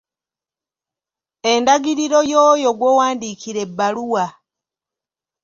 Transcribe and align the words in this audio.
Endagiriro 1.51 2.19
y'oyo 2.31 2.69
gw'owandiikira 2.79 3.59
ebbaluwa. 3.65 4.25